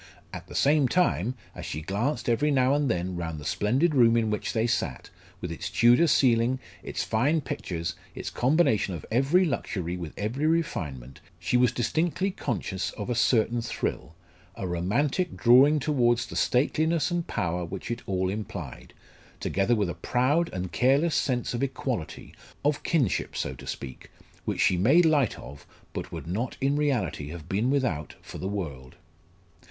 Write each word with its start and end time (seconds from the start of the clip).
At 0.33 0.47
the 0.47 0.55
same 0.55 0.87
time, 0.87 1.35
as 1.53 1.63
she 1.63 1.81
glanced 1.83 2.27
every 2.27 2.49
now 2.49 2.73
and 2.73 2.89
then 2.89 3.15
round 3.15 3.39
the 3.39 3.45
splendid 3.45 3.93
room 3.93 4.17
in 4.17 4.31
which 4.31 4.51
they 4.51 4.65
sat, 4.65 5.11
with 5.41 5.51
its 5.51 5.69
Tudor 5.69 6.07
ceiling, 6.07 6.59
its 6.81 7.03
fine 7.03 7.39
pictures, 7.39 7.93
its 8.15 8.31
combination 8.31 8.95
of 8.95 9.05
every 9.11 9.45
luxury 9.45 9.97
with 9.97 10.17
every 10.17 10.47
refinement, 10.47 11.19
she 11.37 11.55
was 11.55 11.71
distinctly 11.71 12.31
conscious 12.31 12.89
of 12.93 13.11
a 13.11 13.13
certain 13.13 13.61
thrill, 13.61 14.15
a 14.55 14.65
romantic 14.67 15.37
drawing 15.37 15.77
towards 15.77 16.25
the 16.25 16.35
stateliness 16.35 17.11
and 17.11 17.27
power 17.27 17.63
which 17.63 17.91
it 17.91 18.01
all 18.07 18.27
implied, 18.27 18.95
together 19.39 19.75
with 19.75 19.87
a 19.87 19.93
proud 19.93 20.51
and 20.51 20.71
careless 20.71 21.13
sense 21.13 21.53
of 21.53 21.61
equality, 21.61 22.33
of 22.65 22.81
kinship 22.81 23.37
so 23.37 23.53
to 23.53 23.67
speak, 23.67 24.09
which 24.45 24.61
she 24.61 24.77
made 24.77 25.05
light 25.05 25.37
of, 25.37 25.67
but 25.93 26.11
would 26.11 26.25
not 26.25 26.57
in 26.59 26.75
reality 26.75 27.27
have 27.29 27.47
been 27.47 27.69
without 27.69 28.15
for 28.23 28.39
the 28.39 28.49
world. 28.49 28.95